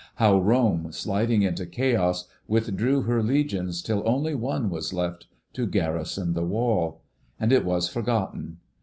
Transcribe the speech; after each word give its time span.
"How 0.15 0.39
Rome, 0.39 0.91
sliding 0.91 1.43
into 1.43 1.67
Chaos, 1.67 2.25
withdrew 2.47 3.03
her 3.03 3.21
Legions 3.21 3.83
till 3.83 4.01
only 4.03 4.33
one 4.33 4.71
was 4.71 4.93
left 4.93 5.27
to 5.53 5.67
garrison 5.67 6.33
the 6.33 6.41
Wall. 6.43 7.03
And 7.39 7.51
it 7.51 7.63
was 7.63 7.87
forgotten. 7.87 8.57